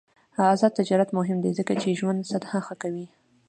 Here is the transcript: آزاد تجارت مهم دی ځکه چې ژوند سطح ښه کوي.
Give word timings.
آزاد 0.51 0.71
تجارت 0.79 1.09
مهم 1.17 1.37
دی 1.43 1.51
ځکه 1.59 1.73
چې 1.81 1.97
ژوند 1.99 2.27
سطح 2.31 2.51
ښه 2.65 2.75
کوي. 2.81 3.05